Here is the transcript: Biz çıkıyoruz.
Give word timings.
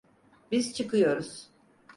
Biz 0.51 0.73
çıkıyoruz. 0.73 1.49